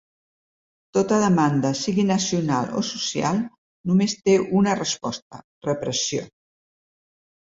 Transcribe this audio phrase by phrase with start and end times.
[0.97, 3.43] Tota demanda, sigui nacional o social,
[3.91, 6.25] només té una resposta: repressió.